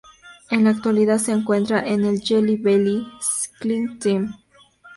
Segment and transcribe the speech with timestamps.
[0.49, 4.33] En la actualidad se encuentra en el Jelly Belly cycling Team.